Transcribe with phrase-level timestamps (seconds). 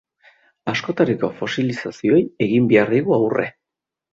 [0.71, 3.47] Askotariko fosilizazioei egin behar diegu aurre.